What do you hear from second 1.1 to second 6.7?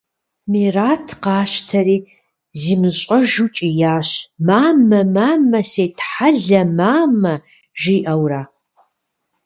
къащтэри зимыщӀэжу кӀиящ:– Мамэ, мамэ! Сетхьэлэ,